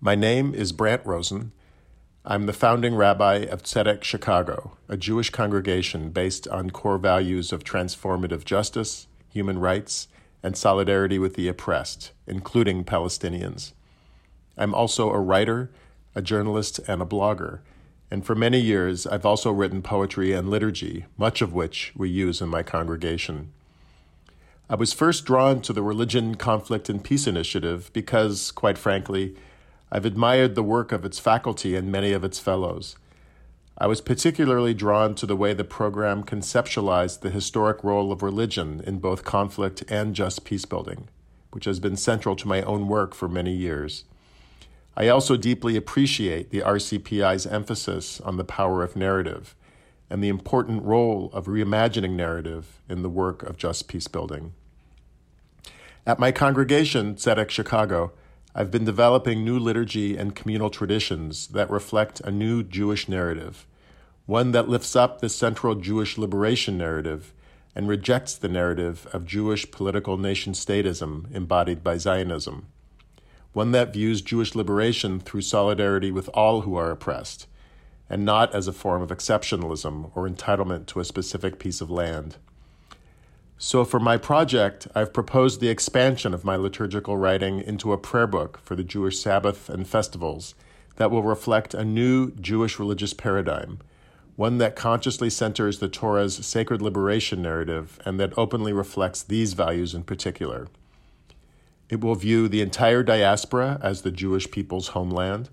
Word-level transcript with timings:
My 0.00 0.14
name 0.14 0.54
is 0.54 0.70
Brant 0.70 1.04
Rosen. 1.04 1.50
I'm 2.24 2.46
the 2.46 2.52
founding 2.52 2.94
rabbi 2.94 3.38
of 3.38 3.64
Tzedek 3.64 4.04
Chicago, 4.04 4.76
a 4.88 4.96
Jewish 4.96 5.30
congregation 5.30 6.10
based 6.10 6.46
on 6.46 6.70
core 6.70 6.98
values 6.98 7.52
of 7.52 7.64
transformative 7.64 8.44
justice, 8.44 9.08
human 9.28 9.58
rights, 9.58 10.06
and 10.40 10.56
solidarity 10.56 11.18
with 11.18 11.34
the 11.34 11.48
oppressed, 11.48 12.12
including 12.28 12.84
Palestinians. 12.84 13.72
I'm 14.56 14.72
also 14.72 15.10
a 15.10 15.18
writer, 15.18 15.68
a 16.14 16.22
journalist, 16.22 16.78
and 16.86 17.02
a 17.02 17.04
blogger. 17.04 17.58
And 18.08 18.24
for 18.24 18.36
many 18.36 18.60
years, 18.60 19.04
I've 19.04 19.26
also 19.26 19.50
written 19.50 19.82
poetry 19.82 20.32
and 20.32 20.48
liturgy, 20.48 21.06
much 21.16 21.42
of 21.42 21.52
which 21.52 21.92
we 21.96 22.08
use 22.08 22.40
in 22.40 22.48
my 22.48 22.62
congregation. 22.62 23.52
I 24.70 24.76
was 24.76 24.92
first 24.92 25.24
drawn 25.24 25.60
to 25.62 25.72
the 25.72 25.82
Religion, 25.82 26.36
Conflict, 26.36 26.88
and 26.88 27.02
Peace 27.02 27.26
Initiative 27.26 27.90
because, 27.92 28.52
quite 28.52 28.78
frankly, 28.78 29.34
I've 29.90 30.04
admired 30.04 30.54
the 30.54 30.62
work 30.62 30.92
of 30.92 31.04
its 31.04 31.18
faculty 31.18 31.74
and 31.74 31.90
many 31.90 32.12
of 32.12 32.24
its 32.24 32.38
fellows. 32.38 32.96
I 33.78 33.86
was 33.86 34.00
particularly 34.00 34.74
drawn 34.74 35.14
to 35.14 35.26
the 35.26 35.36
way 35.36 35.54
the 35.54 35.64
program 35.64 36.24
conceptualized 36.24 37.20
the 37.20 37.30
historic 37.30 37.82
role 37.84 38.10
of 38.10 38.22
religion 38.22 38.82
in 38.84 38.98
both 38.98 39.24
conflict 39.24 39.84
and 39.88 40.14
just 40.14 40.44
peacebuilding, 40.44 41.04
which 41.52 41.64
has 41.64 41.78
been 41.78 41.96
central 41.96 42.34
to 42.36 42.48
my 42.48 42.60
own 42.62 42.88
work 42.88 43.14
for 43.14 43.28
many 43.28 43.54
years. 43.54 44.04
I 44.96 45.08
also 45.08 45.36
deeply 45.36 45.76
appreciate 45.76 46.50
the 46.50 46.60
RCPI's 46.60 47.46
emphasis 47.46 48.20
on 48.20 48.36
the 48.36 48.44
power 48.44 48.82
of 48.82 48.96
narrative 48.96 49.54
and 50.10 50.24
the 50.24 50.28
important 50.28 50.82
role 50.82 51.30
of 51.32 51.46
reimagining 51.46 52.16
narrative 52.16 52.82
in 52.88 53.02
the 53.02 53.08
work 53.08 53.44
of 53.44 53.56
just 53.56 53.88
peacebuilding. 53.88 54.50
At 56.04 56.18
my 56.18 56.32
congregation, 56.32 57.14
Tzedek 57.14 57.48
Chicago, 57.50 58.12
I've 58.54 58.70
been 58.70 58.86
developing 58.86 59.44
new 59.44 59.58
liturgy 59.58 60.16
and 60.16 60.34
communal 60.34 60.70
traditions 60.70 61.48
that 61.48 61.70
reflect 61.70 62.20
a 62.20 62.30
new 62.30 62.62
Jewish 62.62 63.06
narrative, 63.06 63.66
one 64.24 64.52
that 64.52 64.70
lifts 64.70 64.96
up 64.96 65.20
the 65.20 65.28
central 65.28 65.74
Jewish 65.74 66.16
liberation 66.16 66.78
narrative 66.78 67.34
and 67.74 67.86
rejects 67.86 68.34
the 68.34 68.48
narrative 68.48 69.06
of 69.12 69.26
Jewish 69.26 69.70
political 69.70 70.16
nation 70.16 70.54
statism 70.54 71.32
embodied 71.34 71.84
by 71.84 71.98
Zionism, 71.98 72.66
one 73.52 73.72
that 73.72 73.92
views 73.92 74.22
Jewish 74.22 74.54
liberation 74.54 75.20
through 75.20 75.42
solidarity 75.42 76.10
with 76.10 76.28
all 76.32 76.62
who 76.62 76.74
are 76.74 76.90
oppressed, 76.90 77.46
and 78.08 78.24
not 78.24 78.54
as 78.54 78.66
a 78.66 78.72
form 78.72 79.02
of 79.02 79.10
exceptionalism 79.10 80.10
or 80.16 80.26
entitlement 80.26 80.86
to 80.86 81.00
a 81.00 81.04
specific 81.04 81.58
piece 81.58 81.82
of 81.82 81.90
land. 81.90 82.36
So, 83.60 83.84
for 83.84 83.98
my 83.98 84.16
project, 84.16 84.86
I've 84.94 85.12
proposed 85.12 85.60
the 85.60 85.68
expansion 85.68 86.32
of 86.32 86.44
my 86.44 86.54
liturgical 86.54 87.16
writing 87.16 87.60
into 87.60 87.92
a 87.92 87.98
prayer 87.98 88.28
book 88.28 88.60
for 88.62 88.76
the 88.76 88.84
Jewish 88.84 89.18
Sabbath 89.18 89.68
and 89.68 89.84
festivals 89.84 90.54
that 90.94 91.10
will 91.10 91.24
reflect 91.24 91.74
a 91.74 91.84
new 91.84 92.30
Jewish 92.30 92.78
religious 92.78 93.12
paradigm, 93.12 93.80
one 94.36 94.58
that 94.58 94.76
consciously 94.76 95.28
centers 95.28 95.80
the 95.80 95.88
Torah's 95.88 96.46
sacred 96.46 96.80
liberation 96.80 97.42
narrative 97.42 97.98
and 98.04 98.20
that 98.20 98.32
openly 98.38 98.72
reflects 98.72 99.24
these 99.24 99.54
values 99.54 99.92
in 99.92 100.04
particular. 100.04 100.68
It 101.88 102.00
will 102.00 102.14
view 102.14 102.46
the 102.46 102.62
entire 102.62 103.02
diaspora 103.02 103.80
as 103.82 104.02
the 104.02 104.12
Jewish 104.12 104.48
people's 104.52 104.88
homeland. 104.88 105.48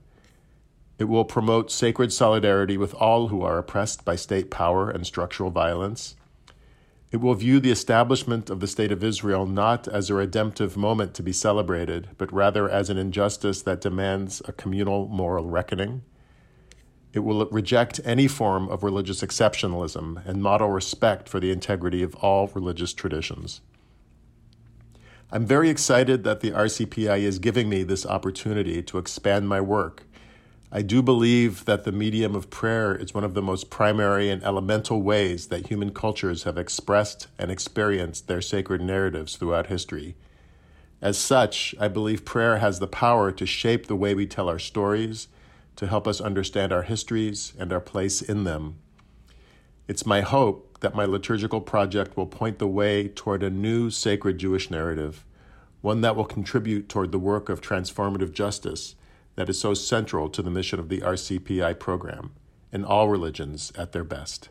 It 1.00 1.06
will 1.06 1.26
promote 1.26 1.72
sacred 1.72 2.14
solidarity 2.14 2.78
with 2.78 2.94
all 2.94 3.30
who 3.30 3.42
are 3.42 3.58
oppressed 3.58 4.06
by 4.06 4.16
state 4.16 4.52
power 4.52 4.92
and 4.92 5.08
structural 5.08 5.50
violence 5.50 6.14
it 7.16 7.22
will 7.22 7.34
view 7.34 7.62
the 7.62 7.72
establishment 7.72 8.50
of 8.50 8.60
the 8.60 8.68
State 8.68 8.92
of 8.92 9.02
Israel 9.02 9.46
not 9.46 9.88
as 9.88 10.10
a 10.10 10.14
redemptive 10.14 10.76
moment 10.76 11.14
to 11.14 11.24
be 11.24 11.32
celebrated, 11.32 12.10
but 12.18 12.30
rather 12.34 12.70
as 12.70 12.90
an 12.90 12.98
injustice 12.98 13.62
that 13.62 13.80
demands 13.80 14.42
a 14.50 14.52
communal 14.52 15.08
moral 15.08 15.46
reckoning. 15.46 16.02
It 17.14 17.20
will 17.20 17.46
reject 17.46 18.02
any 18.04 18.28
form 18.28 18.68
of 18.68 18.84
religious 18.84 19.22
exceptionalism 19.22 20.26
and 20.28 20.44
model 20.44 20.68
respect 20.68 21.30
for 21.30 21.40
the 21.40 21.52
integrity 21.52 22.04
of 22.04 22.16
all 22.16 22.48
religious 22.48 22.92
traditions. 22.92 23.62
I'm 25.32 25.46
very 25.46 25.70
excited 25.70 26.26
that 26.26 26.42
the 26.42 26.52
RCPI 26.52 27.20
is 27.20 27.40
giving 27.40 27.70
me 27.70 27.84
this 27.84 28.06
opportunity 28.06 28.84
to 28.84 28.98
expand 28.98 29.48
my 29.48 29.62
work 29.62 30.04
I 30.72 30.82
do 30.82 31.02
believe 31.02 31.66
that 31.66 31.84
the 31.84 31.92
medium 31.92 32.36
of 32.36 32.50
prayer 32.50 32.96
is 32.96 33.14
one 33.14 33.24
of 33.24 33.36
the 33.36 33.42
most 33.42 33.70
primary 33.70 34.30
and 34.30 34.44
elemental 34.44 35.02
ways 35.02 35.48
that 35.48 35.68
human 35.68 35.92
cultures 35.92 36.44
have 36.44 36.58
expressed 36.58 37.28
and 37.38 37.52
experienced 37.52 38.28
their 38.28 38.42
sacred 38.42 38.82
narratives 38.82 39.36
throughout 39.36 39.68
history. 39.68 40.16
As 41.02 41.20
such, 41.20 41.76
I 41.80 41.88
believe 41.88 42.26
prayer 42.26 42.58
has 42.58 42.80
the 42.80 42.88
power 42.88 43.32
to 43.32 43.46
shape 43.46 43.86
the 43.86 43.96
way 43.96 44.16
we 44.16 44.26
tell 44.26 44.50
our 44.50 44.60
stories, 44.60 45.28
to 45.76 45.88
help 45.88 46.08
us 46.08 46.20
understand 46.20 46.74
our 46.74 46.84
histories 46.84 47.54
and 47.60 47.72
our 47.72 47.80
place 47.82 48.22
in 48.22 48.44
them. 48.44 48.78
It's 49.88 50.06
my 50.06 50.22
hope 50.22 50.80
that 50.80 50.96
my 50.96 51.06
liturgical 51.06 51.62
project 51.62 52.18
will 52.18 52.26
point 52.26 52.58
the 52.58 52.68
way 52.68 53.08
toward 53.10 53.44
a 53.44 53.52
new 53.52 53.92
sacred 53.92 54.40
Jewish 54.40 54.72
narrative, 54.72 55.26
one 55.82 56.02
that 56.02 56.16
will 56.16 56.26
contribute 56.26 56.90
toward 56.90 57.12
the 57.12 57.20
work 57.20 57.50
of 57.50 57.62
transformative 57.62 58.34
justice 58.34 58.96
that 59.36 59.50
is 59.50 59.60
so 59.60 59.74
central 59.74 60.30
to 60.30 60.42
the 60.42 60.50
mission 60.50 60.80
of 60.80 60.90
the 60.90 61.02
RCPI 61.02 61.80
program 61.80 62.32
and 62.72 62.86
all 62.86 63.10
religions 63.10 63.72
at 63.78 63.92
their 63.92 64.04
best. 64.04 64.50